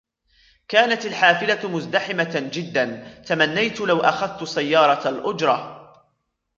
[0.67, 3.13] كانت الحافلة مزدحمة جداً.
[3.27, 5.91] تمنيت لو اخذت سيارة الأجرة.